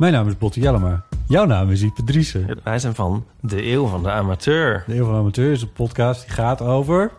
[0.00, 1.02] Mijn naam is Botte Jellema.
[1.26, 2.60] Jouw naam is Ipe Driessen.
[2.64, 4.84] Wij zijn van de Eeuw van de Amateur.
[4.86, 7.10] De Eeuw van de Amateur is een podcast die gaat over...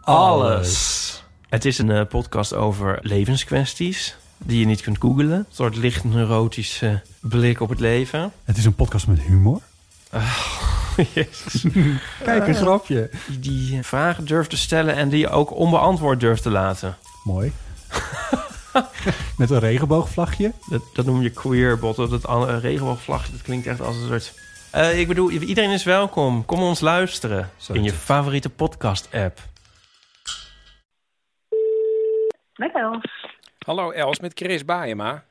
[0.00, 1.24] Alles.
[1.48, 5.30] Het is een eh, podcast over levenskwesties die je niet kunt googlen.
[5.30, 8.32] Een soort licht neurotische blik op het leven.
[8.44, 9.60] Het is een podcast met humor.
[11.14, 11.64] Jezus.
[12.24, 13.10] Kijk, een grapje.
[13.26, 16.96] Die, die vragen durft te stellen en die je ook onbeantwoord durft te laten.
[17.24, 17.52] Mooi.
[19.38, 20.52] met een regenboogvlagje.
[20.68, 21.96] Dat, dat noem je queerbot.
[21.96, 24.44] Dat het een regenboogvlagje, dat klinkt echt als een soort...
[24.72, 26.44] Eh, ik bedoel, iedereen is welkom.
[26.44, 29.38] Kom ons luisteren in je favoriete podcast-app.
[32.54, 33.34] Met Els.
[33.58, 35.24] Hallo Els, met Chris Baayema.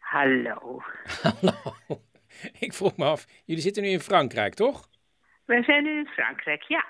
[0.00, 0.82] Hallo.
[1.22, 1.76] Hallo.
[2.58, 4.88] Ik vroeg me af, jullie zitten nu in Frankrijk, toch?
[5.44, 6.84] We zijn nu in Frankrijk, ja.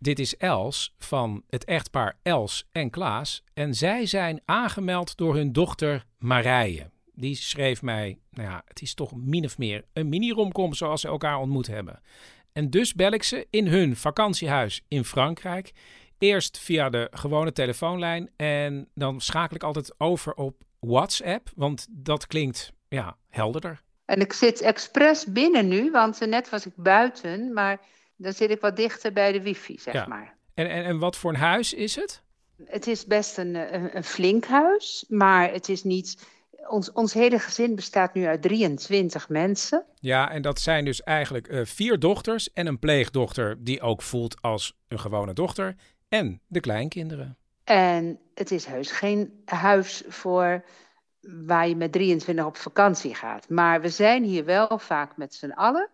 [0.00, 3.44] Dit is Els van het echtpaar Els en Klaas.
[3.54, 6.90] En zij zijn aangemeld door hun dochter Marije.
[7.14, 11.08] Die schreef mij, nou ja, het is toch min of meer een mini-romcom zoals ze
[11.08, 12.00] elkaar ontmoet hebben.
[12.52, 15.72] En dus bel ik ze in hun vakantiehuis in Frankrijk.
[16.18, 22.26] Eerst via de gewone telefoonlijn en dan schakel ik altijd over op WhatsApp, want dat
[22.26, 23.82] klinkt, ja, helderder.
[24.04, 27.80] En ik zit expres binnen nu, want net was ik buiten, maar
[28.18, 30.06] dan zit ik wat dichter bij de wifi, zeg Ja.
[30.06, 30.36] maar.
[30.54, 32.22] En, en, en wat voor een huis is het?
[32.64, 36.26] Het is best een, eh, een, een flink huis, maar het is niet...
[36.68, 39.84] Ons, ons hele gezin bestaat nu uit 23 mensen.
[40.00, 44.42] Ja, en dat zijn dus eigenlijk eh, vier dochters en een pleegdochter die ook voelt
[44.42, 45.74] als een gewone dochter.
[46.08, 47.36] En de kleinkinderen.
[47.64, 50.64] En het is heus geen huis voor
[51.20, 53.48] waar je met 23 op vakantie gaat.
[53.48, 55.88] Maar we zijn hier wel vaak met z'n allen.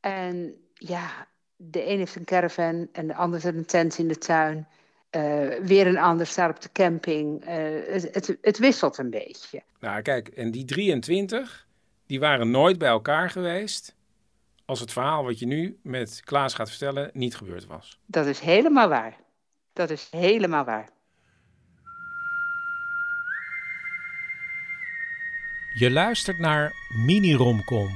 [0.00, 1.26] En ja,
[1.60, 4.68] de een heeft een caravan en de ander zet een tent in de tuin.
[5.10, 7.44] Eh, weer een ander staat op de camping.
[7.44, 7.56] Eh,
[7.92, 9.62] het, het, het wisselt een beetje.
[9.80, 11.66] Nou, kijk, en die 23,
[12.06, 13.96] die waren nooit bij elkaar geweest.
[14.64, 17.98] Als het verhaal wat je nu met Klaas gaat vertellen niet gebeurd was.
[18.06, 19.16] Dat is helemaal waar.
[19.72, 20.88] Dat is helemaal waar.
[25.78, 26.72] Je luistert naar
[27.06, 27.90] Mini-Romcom.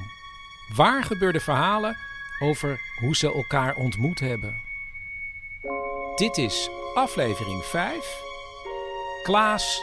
[0.75, 1.95] Waar gebeurde verhalen
[2.43, 4.61] over hoe ze elkaar ontmoet hebben.
[6.15, 8.21] Dit is aflevering 5.
[9.23, 9.81] Klaas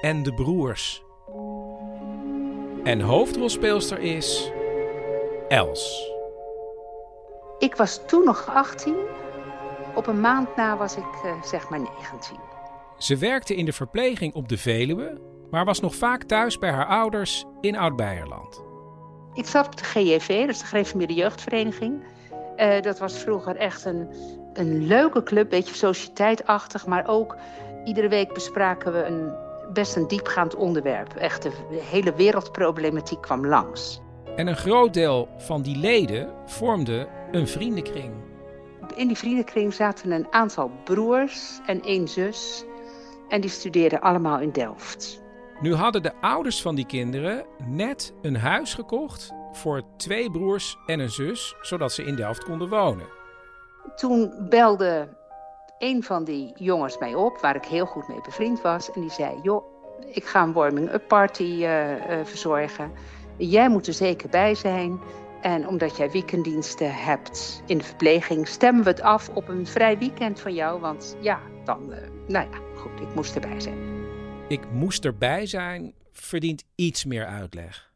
[0.00, 1.02] en de broers.
[2.84, 4.52] En hoofdrolspeelster is
[5.48, 6.12] Els.
[7.58, 8.96] Ik was toen nog 18.
[9.94, 12.36] Op een maand na was ik eh, zeg maar 19.
[12.98, 15.20] Ze werkte in de verpleging op de Veluwe,
[15.50, 18.67] maar was nog vaak thuis bij haar ouders in Oud-Beierland.
[19.34, 22.04] Ik zat op de GJV, dat is de Gereformeerde Jeugdvereniging.
[22.56, 24.08] Eh, dat was vroeger echt een,
[24.52, 27.36] een leuke club, beetje sociëteitachtig, maar ook
[27.84, 31.14] iedere week bespraken we een best een diepgaand onderwerp.
[31.14, 31.52] Echt de
[31.90, 34.00] hele wereldproblematiek kwam langs.
[34.36, 38.12] En een groot deel van die leden vormde een vriendenkring.
[38.94, 42.64] In die vriendenkring zaten een aantal broers en één zus.
[43.28, 45.22] En die studeerden allemaal in Delft.
[45.60, 51.00] Nu hadden de ouders van die kinderen net een huis gekocht voor twee broers en
[51.00, 53.06] een zus, zodat ze in Delft konden wonen.
[53.96, 55.08] Toen belde
[55.78, 58.92] een van die jongens mij op, waar ik heel goed mee bevriend was.
[58.92, 59.64] En die zei, joh,
[60.12, 62.92] ik ga een warming-up party eh, eh, verzorgen.
[63.36, 65.00] Jij moet er zeker bij zijn.
[65.40, 69.98] En omdat jij weekenddiensten hebt in de verpleging, stemmen we het af op een vrij
[69.98, 70.80] weekend van jou.
[70.80, 73.97] Want ja, dan, eh, nou ja, goed, ik moest erbij zijn.
[74.48, 77.92] Ik moest erbij zijn, verdient iets meer uitleg.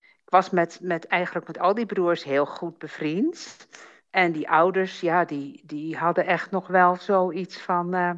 [0.00, 3.68] Ik was met, met eigenlijk met al die broers heel goed bevriend.
[4.10, 7.94] En die ouders, ja, die, die hadden echt nog wel zoiets van.
[7.94, 8.10] eh,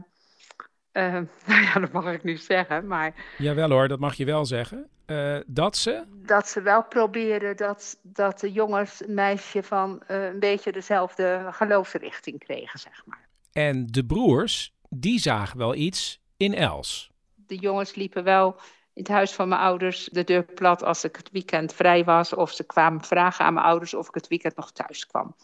[0.93, 1.13] eh,
[1.47, 4.89] nou ja, dat mag ik nu zeggen, maar Jawel hoor, dat mag je wel zeggen.
[5.07, 10.39] Eh, dat ze, dat ze wel proberen dat, dat de jongens een meisje van een
[10.39, 13.29] beetje dezelfde geloofsrichting kregen, zeg maar.
[13.53, 17.13] en de broers, die zagen wel iets in Els.
[17.47, 18.57] De jongens liepen wel
[18.95, 22.35] in het huis van mijn ouders de deur plat als ik het weekend vrij was.
[22.35, 25.37] Of ze kwamen vragen aan mijn ouders of ik het weekend nog thuis kwam.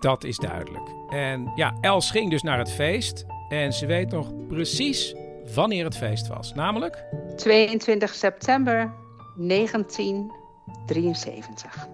[0.00, 0.88] Dat is duidelijk.
[1.08, 3.24] En ja, Els ging dus naar het feest.
[3.48, 5.14] En ze weet nog precies
[5.54, 6.54] wanneer het feest was.
[6.54, 7.04] Namelijk
[7.36, 8.94] 22 september
[9.36, 11.88] 1973.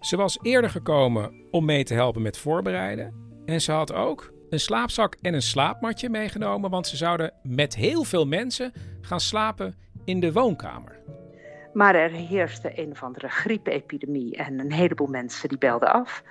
[0.00, 3.14] Ze was eerder gekomen om mee te helpen met voorbereiden.
[3.44, 8.04] En ze had ook een slaapzak en een slaapmatje meegenomen, want ze zouden met heel
[8.04, 9.74] veel mensen gaan slapen
[10.04, 10.98] in de woonkamer.
[11.72, 16.22] Maar er heerste een of andere griepepidemie en een heleboel mensen die belden af.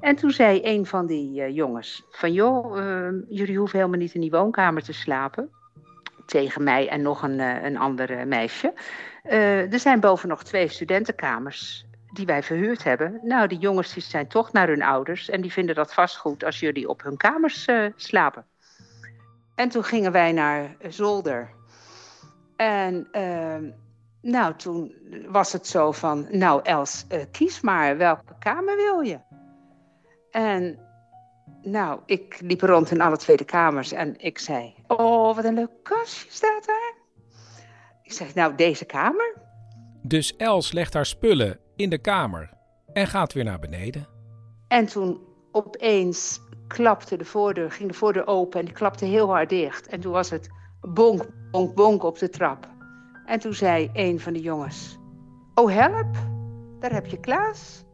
[0.00, 4.14] En toen zei een van die uh, jongens van joh, uh, jullie hoeven helemaal niet
[4.14, 5.50] in die woonkamer te slapen.
[6.26, 8.72] Tegen mij en nog een, uh, een ander meisje.
[9.22, 13.20] er zijn boven nog twee studentenkamers die wij verhuurd hebben.
[13.22, 16.60] Nou, die jongens zijn toch naar hun ouders en die vinden dat vast goed als
[16.60, 17.66] jullie op hun kamers
[17.96, 18.44] slapen.
[19.54, 21.50] En toen gingen wij naar zolder.
[22.56, 23.70] En ehm,
[24.20, 24.94] nou, toen
[25.28, 29.18] was het zo van, nou Els, kies maar, welke kamer wil je?
[30.30, 30.78] En
[31.62, 35.82] nou, ik liep rond in alle tweede kamers en ik zei: Oh, wat een leuk
[35.82, 36.94] kastje staat daar.
[38.02, 39.36] Ik zeg: Nou, deze kamer.
[40.02, 42.50] Dus Els legt haar spullen in de kamer
[42.92, 44.06] en gaat weer naar beneden.
[44.68, 45.20] En toen
[45.52, 49.88] opeens klapte de voordeur, ging de voordeur open en die klapte heel hard dicht.
[49.88, 50.48] En toen was het
[50.80, 52.68] bonk, bonk, bonk op de trap.
[53.26, 54.98] En toen zei een van de jongens:
[55.54, 56.16] Oh, help,
[56.80, 57.84] daar heb je Klaas.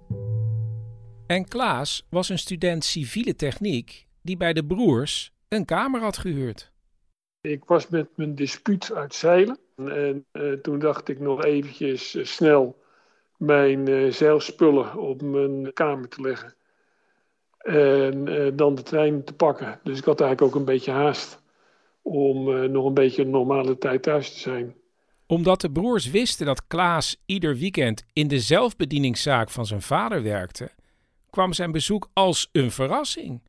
[1.26, 6.72] En Klaas was een student civiele techniek die bij de broers een kamer had gehuurd.
[7.40, 12.24] Ik was met mijn dispuut uit zeilen en uh, toen dacht ik nog eventjes uh,
[12.24, 12.82] snel
[13.36, 16.54] mijn uh, zeilspullen op mijn kamer te leggen.
[17.58, 18.24] En
[18.56, 19.80] dan de trein te pakken.
[19.82, 21.42] Dus ik had eigenlijk ook een beetje haast
[22.02, 24.74] om nog een beetje een normale tijd thuis te zijn.
[25.26, 30.70] Omdat de broers wisten dat Klaas ieder weekend in de zelfbedieningszaak van zijn vader werkte,
[31.30, 33.40] kwam zijn bezoek als een verrassing.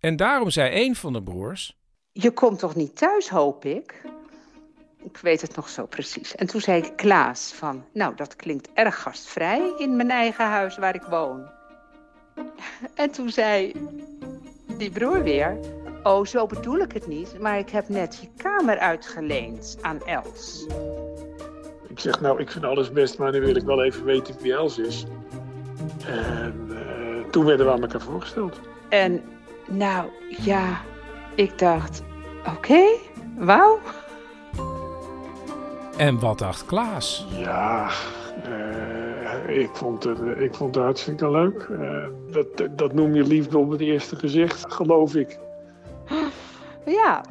[0.00, 1.76] En daarom zei een van de broers:
[2.12, 4.02] Je komt toch niet thuis, hoop ik?
[5.04, 6.34] Ik weet het nog zo precies.
[6.34, 10.94] En toen zei Klaas van, nou dat klinkt erg gastvrij in mijn eigen huis waar
[10.94, 11.50] ik woon.
[12.94, 13.72] En toen zei
[14.78, 15.58] die broer weer,
[16.02, 20.66] oh zo bedoel ik het niet, maar ik heb net je kamer uitgeleend aan Els.
[21.88, 24.52] Ik zeg, nou ik vind alles best, maar nu wil ik wel even weten wie
[24.52, 25.06] Els is.
[26.06, 28.60] En uh, toen werden we aan elkaar voorgesteld.
[28.88, 29.22] En
[29.68, 30.80] nou ja,
[31.34, 32.02] ik dacht,
[32.40, 32.98] oké, okay,
[33.36, 33.80] wauw.
[35.96, 37.26] En wat dacht Klaas?
[37.30, 37.90] Ja,
[38.48, 41.68] uh, ik, vond het, ik vond het hartstikke leuk.
[41.70, 45.38] Uh, dat, dat noem je liefde op het eerste gezicht, geloof ik.
[46.84, 47.24] Ja,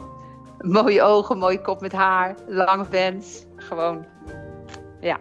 [0.60, 3.48] mooie ogen, mooie kop met haar, lange vent.
[3.56, 4.06] Gewoon,
[5.00, 5.18] ja.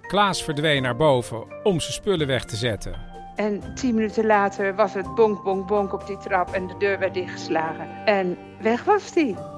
[0.00, 2.94] Klaas verdween naar boven om zijn spullen weg te zetten.
[3.36, 6.98] En tien minuten later was het bonk, bonk, bonk op die trap en de deur
[6.98, 7.88] werd dichtgeslagen.
[8.04, 9.53] En weg was hij.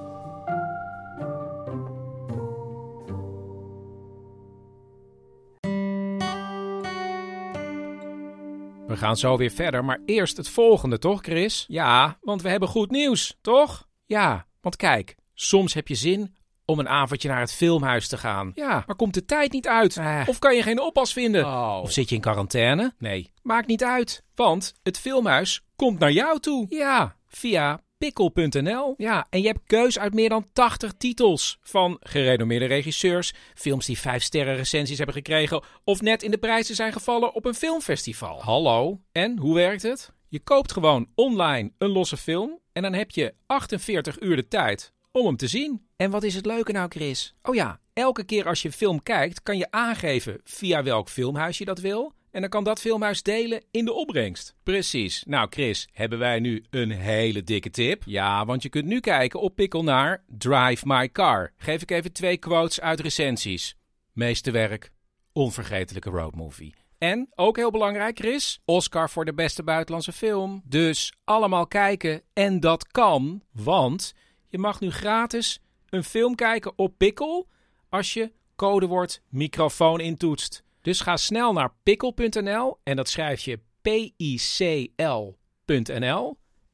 [9.06, 11.64] Gaan zo weer verder, maar eerst het volgende, toch, Chris?
[11.68, 13.88] Ja, want we hebben goed nieuws, toch?
[14.06, 18.52] Ja, want kijk, soms heb je zin om een avondje naar het filmhuis te gaan.
[18.54, 19.96] Ja, maar komt de tijd niet uit?
[19.96, 20.22] Uh.
[20.26, 21.44] Of kan je geen oppas vinden?
[21.44, 21.78] Oh.
[21.82, 22.94] Of zit je in quarantaine?
[22.98, 24.22] Nee, maakt niet uit.
[24.34, 26.66] Want het filmhuis komt naar jou toe.
[26.68, 28.94] Ja, via pikkel.nl.
[28.96, 31.58] Ja, en je hebt keus uit meer dan 80 titels.
[31.62, 35.62] Van gerenommeerde regisseurs, films die 5 sterren recensies hebben gekregen...
[35.84, 38.42] of net in de prijzen zijn gevallen op een filmfestival.
[38.42, 40.12] Hallo, en hoe werkt het?
[40.28, 42.60] Je koopt gewoon online een losse film...
[42.72, 45.86] en dan heb je 48 uur de tijd om hem te zien.
[45.96, 47.34] En wat is het leuke nou, Chris?
[47.42, 51.64] Oh ja, elke keer als je film kijkt, kan je aangeven via welk filmhuis je
[51.64, 52.12] dat wil.
[52.36, 54.54] En dan kan dat filmhuis delen in de opbrengst.
[54.62, 55.24] Precies.
[55.26, 58.02] Nou, Chris, hebben wij nu een hele dikke tip?
[58.06, 61.52] Ja, want je kunt nu kijken op Pikkel naar Drive My Car.
[61.56, 63.76] Geef ik even twee quotes uit recensies.
[64.12, 64.90] Meeste werk,
[65.32, 66.74] onvergetelijke roadmovie.
[66.98, 70.62] En, ook heel belangrijk, Chris, Oscar voor de beste buitenlandse film.
[70.64, 74.14] Dus allemaal kijken en dat kan, want
[74.46, 77.48] je mag nu gratis een film kijken op Pikkel
[77.88, 80.64] als je codewoord microfoon intoetst.
[80.86, 84.78] Dus ga snel naar pikkel.nl en dat schrijf je P-I-C-L.nl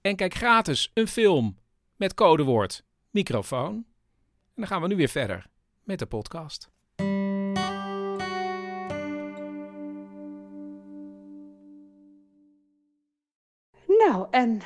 [0.00, 1.58] en kijk gratis een film
[1.96, 3.74] met codewoord microfoon.
[3.74, 3.84] En
[4.54, 5.46] dan gaan we nu weer verder
[5.84, 6.70] met de podcast.
[13.86, 14.60] Nou, en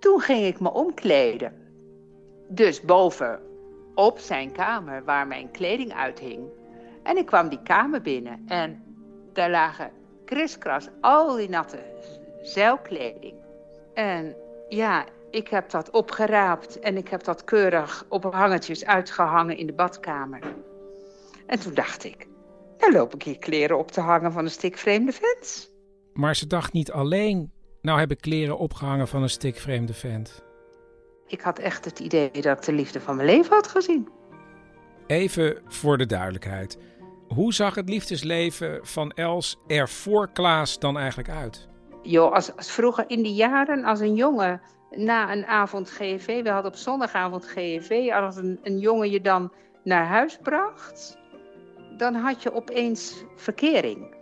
[0.00, 1.52] toen ging ik me omkleden.
[2.48, 3.40] Dus boven
[3.94, 6.62] op zijn kamer waar mijn kleding uithing.
[7.04, 8.82] En ik kwam die kamer binnen en
[9.32, 9.90] daar lagen
[10.24, 11.78] kriskras al die natte
[12.42, 13.34] zeilkleding.
[13.94, 14.36] En
[14.68, 19.72] ja, ik heb dat opgeraapt en ik heb dat keurig op hangertjes uitgehangen in de
[19.72, 20.40] badkamer.
[21.46, 22.26] En toen dacht ik,
[22.78, 25.72] Dan loop ik hier kleren op te hangen van een stik vreemde vent.
[26.12, 30.42] Maar ze dacht niet alleen, nou heb ik kleren opgehangen van een stikvreemde vent.
[31.26, 34.08] Ik had echt het idee dat ik de liefde van mijn leven had gezien.
[35.06, 36.78] Even voor de duidelijkheid.
[37.34, 41.68] Hoe zag het liefdesleven van Els er voor Klaas dan eigenlijk uit?
[42.02, 44.60] Joh, als, als vroeger in die jaren, als een jongen
[44.90, 49.52] na een avond GV, we hadden op zondagavond GV, als een, een jongen je dan
[49.84, 51.18] naar huis bracht,
[51.96, 54.14] dan had je opeens verkering.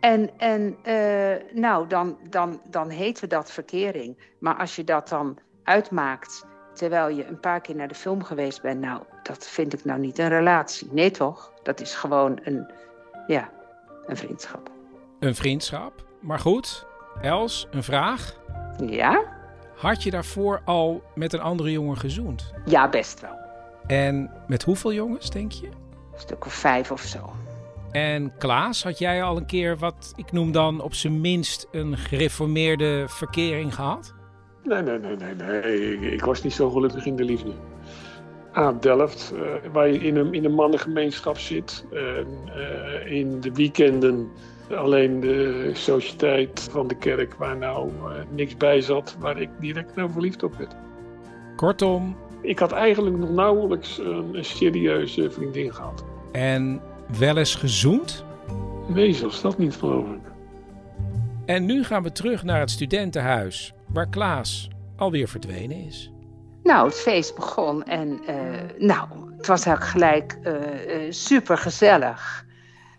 [0.00, 4.34] En, en uh, nou, dan, dan, dan heette dat verkering.
[4.40, 6.46] Maar als je dat dan uitmaakt
[6.78, 10.00] terwijl je een paar keer naar de film geweest bent, nou, dat vind ik nou
[10.00, 10.88] niet een relatie.
[10.90, 11.52] Nee toch?
[11.62, 12.70] Dat is gewoon een,
[13.26, 13.50] ja,
[14.06, 14.70] een vriendschap.
[15.18, 16.04] Een vriendschap?
[16.20, 16.86] Maar goed,
[17.22, 18.36] Els, een vraag.
[18.86, 19.22] Ja?
[19.76, 22.52] Had je daarvoor al met een andere jongen gezoend?
[22.64, 23.38] Ja, best wel.
[23.86, 25.66] En met hoeveel jongens, denk je?
[25.66, 27.32] Een stuk of vijf of zo.
[27.90, 31.96] En Klaas, had jij al een keer wat ik noem dan op zijn minst een
[31.96, 34.14] gereformeerde verkering gehad?
[34.68, 35.34] Nee, nee, nee, nee.
[35.34, 35.92] nee.
[35.92, 37.52] Ik, ik was niet zo gelukkig in de liefde.
[38.52, 41.84] Aan Delft, uh, waar je in een, in een mannengemeenschap zit.
[41.92, 44.28] Uh, in de weekenden
[44.76, 49.94] alleen de sociëteit van de kerk, waar nou uh, niks bij zat, waar ik direct
[49.94, 50.76] nou verliefd op werd.
[51.56, 52.16] Kortom.
[52.40, 56.04] Ik had eigenlijk nog nauwelijks een, een serieuze vriendin gehad.
[56.32, 56.80] En
[57.18, 58.24] wel eens gezoend?
[58.94, 60.20] Is dat niet, geloof ik.
[61.44, 66.12] En nu gaan we terug naar het studentenhuis, waar Klaas alweer verdwenen is.
[66.62, 68.36] Nou, het feest begon en uh,
[68.78, 72.46] nou, het was eigenlijk gelijk uh, uh, super gezellig.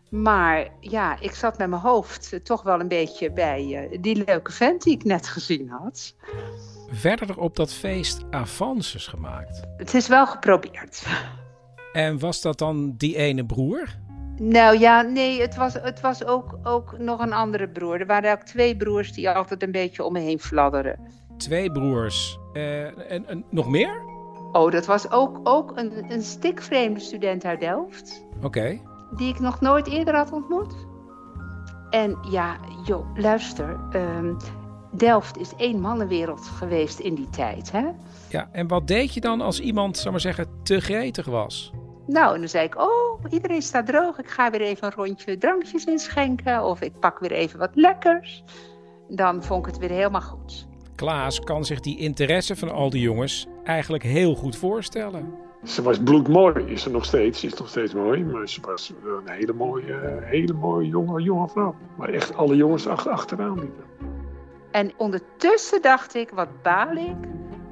[0.09, 4.83] Maar ja, ik zat met mijn hoofd toch wel een beetje bij die leuke vent
[4.83, 6.15] die ik net gezien had.
[6.91, 9.61] Verder op dat feest avances gemaakt.
[9.77, 11.05] Het is wel geprobeerd.
[11.93, 13.87] En was dat dan die ene broer?
[14.39, 17.99] Nou ja, nee, het was, het was ook, ook nog een andere broer.
[17.99, 20.99] Er waren ook twee broers die altijd een beetje om me heen fladderen.
[21.37, 22.39] Twee broers.
[22.53, 24.01] Uh, en, en, nog meer?
[24.51, 28.25] Oh, dat was ook, ook een, een stikvreemde student uit Delft.
[28.35, 28.45] Oké.
[28.45, 28.81] Okay.
[29.15, 30.73] Die ik nog nooit eerder had ontmoet.
[31.89, 33.79] En ja, joh, luister.
[33.93, 34.37] Um,
[34.91, 37.87] Delft is één mannenwereld geweest in die tijd, hè?
[38.29, 41.71] Ja, en wat deed je dan als iemand, zou maar zeggen, te gretig was?
[42.09, 44.19] Nou, en dan zei ik, oh, iedereen staat droog.
[44.19, 46.63] Ik ga weer even een rondje drankjes inschenken.
[46.63, 48.43] Of ik pak weer even wat lekkers.
[49.07, 50.67] Dan vond ik het weer helemaal goed.
[50.95, 55.33] Klaas kan zich die interesse van al die jongens eigenlijk heel goed voorstellen.
[55.63, 57.39] Ze was bloedmooi, is ze nog steeds.
[57.39, 61.47] Ze is nog steeds mooi, maar ze was een hele mooie, hele mooie jonge, jonge
[61.47, 61.75] vrouw.
[61.97, 63.83] Maar echt alle jongens achteraan liepen.
[64.71, 67.15] En ondertussen dacht ik, wat baal ik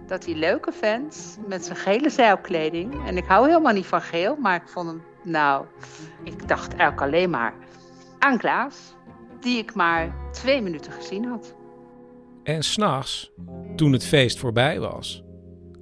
[0.07, 3.05] dat die leuke vent met zijn gele zeilkleding...
[3.05, 5.01] en ik hou helemaal niet van geel, maar ik vond hem...
[5.23, 5.65] Nou,
[6.23, 7.53] ik dacht eigenlijk alleen maar
[8.19, 8.95] aan Klaas...
[9.39, 11.55] die ik maar twee minuten gezien had.
[12.43, 13.31] En s'nachts,
[13.75, 15.23] toen het feest voorbij was...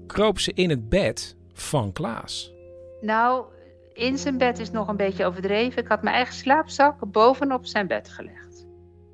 [0.08, 2.54] kroop ze in het bed van Klaas.
[3.02, 3.46] Nou,
[3.94, 5.82] in zijn bed is nog een beetje overdreven.
[5.82, 8.68] Ik had mijn eigen slaapzak bovenop zijn bed gelegd.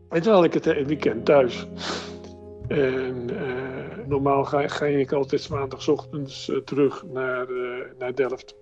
[0.09, 1.67] En toen had ik het weekend thuis...
[2.71, 8.55] En uh, normaal ga, ga, ik altijd maandagochtends uh, terug naar, uh, naar Delft.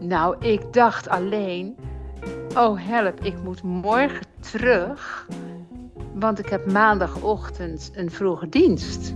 [0.00, 1.76] Nou, ik dacht alleen,
[2.56, 5.28] oh help, ik moet morgen terug,
[6.14, 9.14] want ik heb maandagochtend een vroege dienst.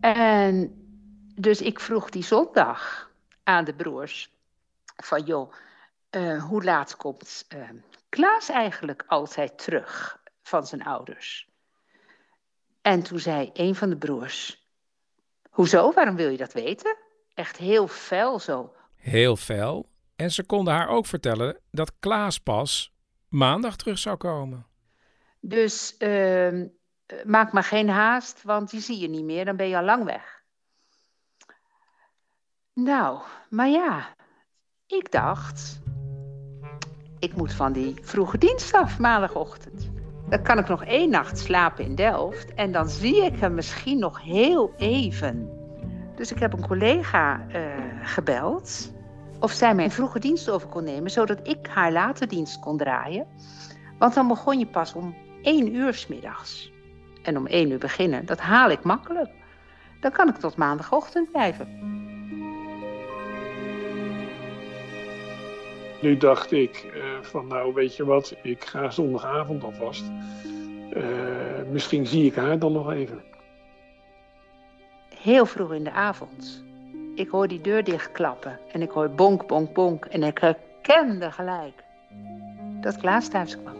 [0.00, 0.72] En
[1.34, 3.10] dus ik vroeg die zondag
[3.44, 4.32] aan de broers
[4.96, 5.52] van joh,
[6.48, 7.46] hoe laat komt
[8.08, 11.48] Klaas eigenlijk altijd terug van zijn ouders.
[12.82, 14.66] En toen zei een van de broers:
[15.50, 16.96] Hoezo, waarom wil je dat weten?
[17.34, 18.74] Echt heel fel zo.
[18.96, 19.88] Heel fel.
[20.16, 22.94] En ze konden haar ook vertellen dat Klaas pas
[23.28, 24.66] maandag terug zou komen.
[25.40, 26.64] Dus uh,
[27.24, 30.04] maak maar geen haast, want die zie je niet meer, dan ben je al lang
[30.04, 30.42] weg.
[32.72, 34.14] Nou, maar ja,
[34.86, 35.80] ik dacht,
[37.18, 39.90] ik moet van die vroege dienst af maandagochtend.
[40.28, 43.98] Dan kan ik nog één nacht slapen in Delft en dan zie ik hem misschien
[43.98, 45.50] nog heel even.
[46.16, 47.62] Dus ik heb een collega uh,
[48.02, 48.92] gebeld
[49.40, 53.26] of zij mijn vroege dienst over kon nemen, zodat ik haar later dienst kon draaien.
[53.98, 56.72] Want dan begon je pas om één uur s middags.
[57.22, 59.30] En om één uur beginnen, dat haal ik makkelijk.
[60.00, 61.68] Dan kan ik tot maandagochtend blijven.
[66.00, 70.04] Nu dacht ik uh, van nou weet je wat, ik ga zondagavond alvast.
[70.92, 71.02] Uh,
[71.70, 73.22] misschien zie ik haar dan nog even.
[75.14, 76.64] Heel vroeg in de avond.
[77.14, 80.04] ik hoor die deur dichtklappen en ik hoor bonk, bonk, bonk.
[80.04, 81.84] En ik herkende gelijk
[82.80, 83.76] dat Klaas thuis kwam.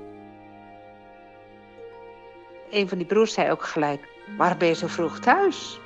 [2.70, 5.80] Een van die broers zei ook gelijk, waarom ben je zo vroeg thuis?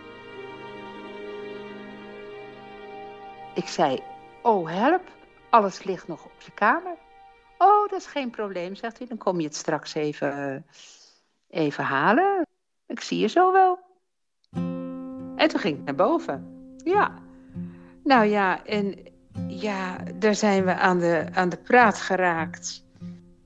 [3.55, 3.99] Ik zei,
[4.43, 5.03] oh help,
[5.51, 6.97] alles ligt nog op je kamer.
[7.63, 9.07] Oh, dat is geen probleem, zegt hij.
[9.07, 10.67] Dan kom je het straks even,
[11.49, 12.47] even halen.
[12.87, 13.79] Ik zie je zo wel.
[15.37, 16.47] En toen ging ik naar boven.
[16.77, 17.19] Ja.
[18.05, 18.95] Nou ja, en
[19.49, 22.85] ja, daar zijn we aan de, aan de praat geraakt.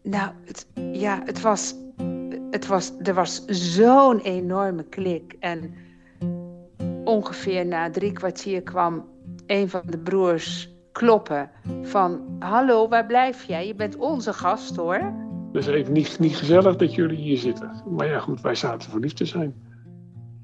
[0.02, 1.74] Nou, het, ja, het was,
[2.50, 5.36] het was, er was zo'n enorme klik.
[5.40, 5.74] En
[7.04, 9.08] ongeveer na drie kwartier kwam
[9.46, 11.50] een van de broers kloppen
[11.82, 12.20] van...
[12.38, 13.66] Hallo, waar blijf jij?
[13.66, 15.12] Je bent onze gast, hoor.
[15.52, 17.70] Dus even niet, niet gezellig dat jullie hier zitten.
[17.88, 19.54] Maar ja, goed, wij zaten verliefd te zijn.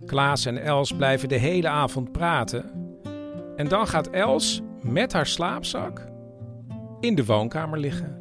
[0.06, 2.70] Klaas en Els blijven de hele avond praten.
[3.56, 6.08] En dan gaat Els met haar slaapzak
[7.00, 8.20] in de woonkamer liggen.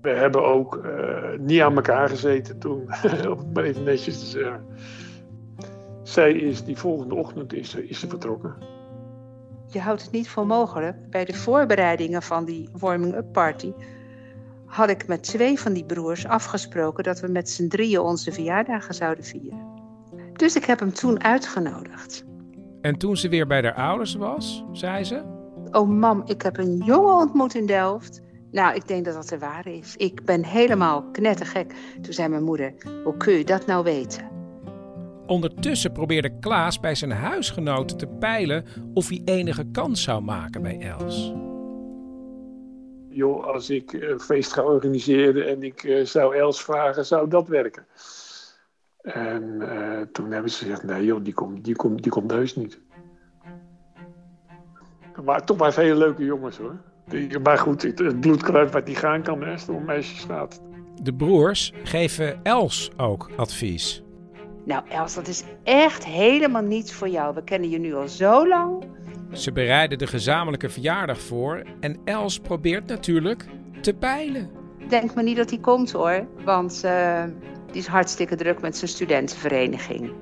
[0.00, 2.80] We hebben ook uh, niet aan elkaar gezeten toen,
[3.30, 4.64] om het maar even netjes te zeggen.
[6.02, 8.73] Zij is die volgende ochtend is, is ze vertrokken.
[9.74, 11.10] Je houdt het niet voor mogelijk.
[11.10, 13.72] Bij de voorbereidingen van die warming-up party
[14.66, 18.94] had ik met twee van die broers afgesproken dat we met z'n drieën onze verjaardagen
[18.94, 19.72] zouden vieren.
[20.32, 22.24] Dus ik heb hem toen uitgenodigd.
[22.80, 25.22] En toen ze weer bij haar ouders was, zei ze:
[25.70, 28.22] Oh, mam, ik heb een jongen ontmoet in Delft.
[28.50, 29.96] Nou, ik denk dat dat de waar is.
[29.96, 31.74] Ik ben helemaal knettergek.
[32.02, 34.33] Toen zei mijn moeder: Hoe kun je dat nou weten?
[35.26, 38.64] Ondertussen probeerde Klaas bij zijn huisgenoten te peilen
[38.94, 41.32] of hij enige kans zou maken bij Els.
[43.08, 47.48] Joh, als ik een feest ga organiseren en ik uh, zou Els vragen, zou dat
[47.48, 47.86] werken?
[49.02, 52.56] En uh, toen hebben ze gezegd, nee joh, die komt, die komt, die komt heus
[52.56, 52.80] niet.
[55.24, 56.76] Maar toch maar hele leuke jongens hoor.
[57.42, 60.62] Maar goed, het bloed kruipt waar die gaan kan, hè, als het om meisjes gaat.
[61.02, 64.03] De broers geven Els ook advies.
[64.64, 67.34] Nou Els, dat is echt helemaal niets voor jou.
[67.34, 68.84] We kennen je nu al zo lang.
[69.32, 73.46] Ze bereiden de gezamenlijke verjaardag voor en Els probeert natuurlijk
[73.80, 74.50] te peilen.
[74.88, 77.24] Denk maar niet dat hij komt hoor, want uh,
[77.66, 80.12] die is hartstikke druk met zijn studentenvereniging.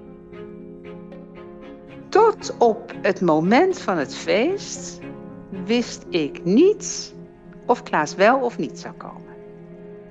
[2.08, 5.00] Tot op het moment van het feest
[5.64, 7.14] wist ik niet
[7.66, 9.32] of Klaas wel of niet zou komen.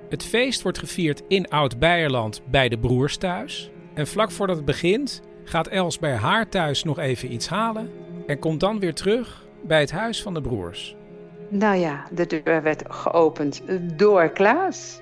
[0.09, 3.71] Het feest wordt gevierd in Oud-Beierland bij de broers thuis.
[3.93, 7.91] En vlak voordat het begint gaat Els bij haar thuis nog even iets halen
[8.27, 10.95] en komt dan weer terug bij het huis van de broers.
[11.49, 13.61] Nou ja, de deur werd geopend
[13.97, 14.99] door Klaas.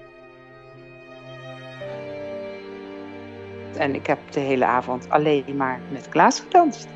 [3.77, 6.87] En ik heb de hele avond alleen maar met Klaas gedanst.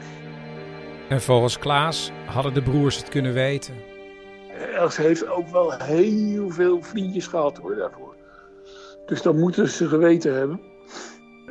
[1.10, 3.74] En volgens Klaas hadden de broers het kunnen weten.
[4.76, 8.16] Els heeft ook wel heel veel vriendjes gehad hoor daarvoor.
[9.06, 10.62] Dus dat moeten ze geweten hebben.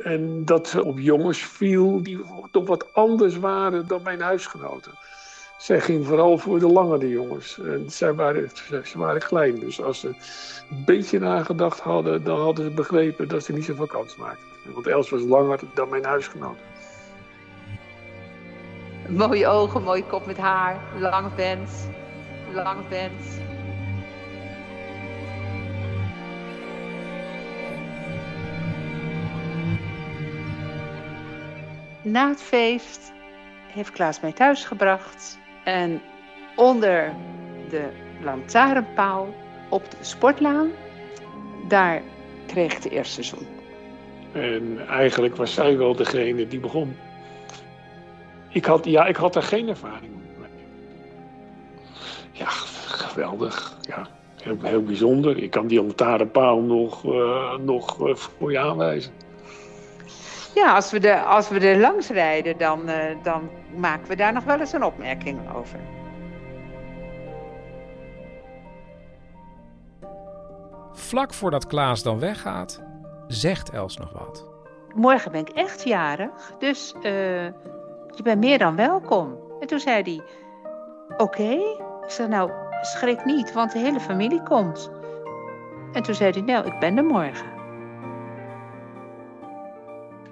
[0.03, 2.19] En dat ze op jongens viel die
[2.51, 4.91] toch wat anders waren dan mijn huisgenoten.
[5.57, 7.59] Zij ging vooral voor de langere jongens.
[7.59, 8.51] En zij waren,
[8.83, 9.59] ze waren klein.
[9.59, 10.07] Dus als ze
[10.69, 14.73] een beetje nagedacht hadden, dan hadden ze begrepen dat ze niet zoveel kans maakten.
[14.73, 16.57] Want Els was langer dan mijn huisgenoot.
[19.09, 21.89] Mooie ogen, mooie kop met haar, lange vent,
[22.53, 23.42] lange vent.
[32.03, 33.11] Na het feest
[33.67, 36.01] heeft Klaas mij thuis gebracht en
[36.55, 37.13] onder
[37.69, 37.89] de
[38.23, 39.33] lantaarnpaal
[39.69, 40.71] op de sportlaan,
[41.67, 42.01] daar
[42.47, 43.47] kreeg de eerste zoen.
[44.31, 46.95] En eigenlijk was zij wel degene die begon.
[48.49, 50.49] Ik had, ja, ik had daar geen ervaring mee.
[52.31, 52.49] Ja,
[52.85, 53.77] geweldig.
[53.81, 54.07] Ja,
[54.43, 55.37] heel, heel bijzonder.
[55.37, 59.22] Ik kan die lantaarnpaal nog, uh, nog uh, voor je aanwijzen.
[60.53, 64.33] Ja, als we, de, als we er langs rijden, dan, uh, dan maken we daar
[64.33, 65.79] nog wel eens een opmerking over.
[70.93, 72.83] Vlak voordat Klaas dan weggaat,
[73.27, 74.45] zegt Els nog wat.
[74.95, 77.03] Morgen ben ik echt jarig, dus uh,
[78.09, 79.37] je bent meer dan welkom.
[79.59, 80.21] En toen zei hij,
[81.17, 81.23] oké.
[81.23, 81.77] Okay.
[82.03, 84.91] Ik zei, nou, schrik niet, want de hele familie komt.
[85.93, 87.52] En toen zei hij, nou, ik ben er morgen.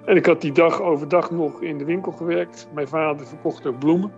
[0.04, 2.68] En ik had die dag overdag nog in de winkel gewerkt.
[2.74, 4.12] Mijn vader verkocht ook bloemen.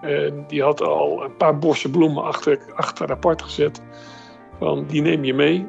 [0.00, 3.82] En die had al een paar bossen bloemen achter, achter apart gezet.
[4.58, 5.66] Van, die neem je mee.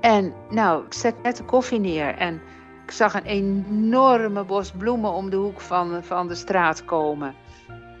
[0.00, 2.40] En nou, ik zet net de koffie neer en
[2.84, 7.34] ik zag een enorme bos bloemen om de hoek van, van de straat komen.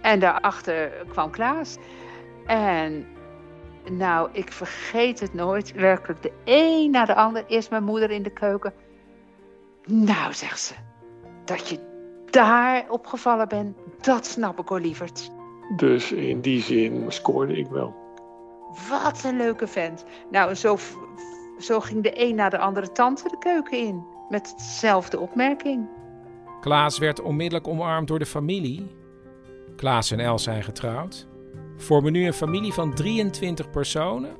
[0.02, 1.76] En daarachter kwam Klaas.
[2.46, 3.06] En
[3.90, 5.72] nou, ik vergeet het nooit.
[5.72, 7.44] Werkelijk de een na de ander.
[7.46, 8.72] Eerst mijn moeder in de keuken.
[9.86, 10.74] Nou, zegt ze,
[11.44, 11.78] dat je
[12.30, 15.30] daar opgevallen bent, dat snap ik hoor, lieverd.
[15.76, 17.94] Dus in die zin scoorde ik wel.
[18.88, 20.04] Wat een leuke vent.
[20.30, 20.78] Nou, zo,
[21.58, 24.04] zo ging de een na de andere tante de keuken in.
[24.28, 25.88] Met dezelfde opmerking.
[26.60, 28.86] Klaas werd onmiddellijk omarmd door de familie.
[29.76, 31.26] Klaas en Els zijn getrouwd.
[31.76, 34.36] Vormen nu een familie van 23 personen.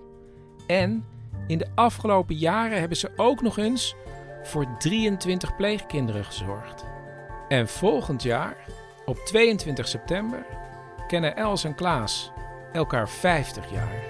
[0.66, 1.04] En
[1.46, 3.96] in de afgelopen jaren hebben ze ook nog eens
[4.44, 6.84] voor 23 pleegkinderen gezorgd.
[7.48, 8.56] En volgend jaar,
[9.04, 10.46] op 22 september,
[11.06, 12.32] kennen Els en Klaas
[12.72, 14.02] elkaar 50 jaar.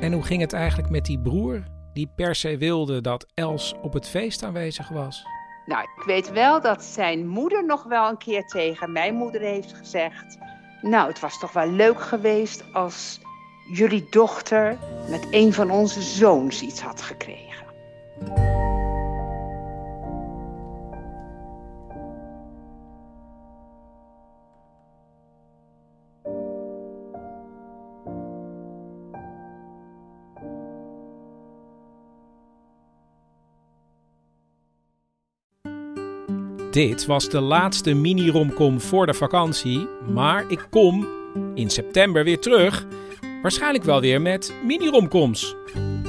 [0.00, 3.92] En hoe ging het eigenlijk met die broer die per se wilde dat Els op
[3.92, 5.26] het feest aanwezig was?
[5.66, 9.72] Nou, ik weet wel dat zijn moeder nog wel een keer tegen mijn moeder heeft
[9.72, 10.38] gezegd:
[10.82, 13.20] Nou, het was toch wel leuk geweest als
[13.70, 14.78] jullie dochter
[15.10, 17.48] met een van onze zoons iets had gekregen.
[36.70, 41.06] Dit was de laatste mini-romcom voor de vakantie, maar ik kom
[41.54, 42.86] in september weer terug.
[43.48, 45.54] Waarschijnlijk wel weer met mini-romcoms.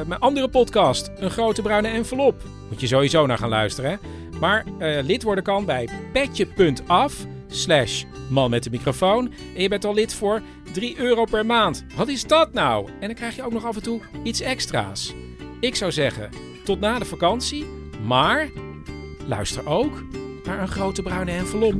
[0.06, 2.42] mijn andere podcast, Een Grote Bruine Envelop.
[2.70, 3.90] Moet je sowieso naar gaan luisteren.
[3.90, 3.96] Hè?
[4.38, 9.32] Maar uh, lid worden kan bij petje.af slash man met de microfoon.
[9.54, 10.42] En je bent al lid voor
[10.72, 11.84] 3 euro per maand.
[11.96, 12.88] Wat is dat nou?
[13.00, 15.14] En dan krijg je ook nog af en toe iets extra's.
[15.60, 17.66] Ik zou zeggen, tot na de vakantie.
[18.06, 18.50] Maar
[19.26, 20.02] luister ook
[20.44, 21.74] naar een grote bruine envelop.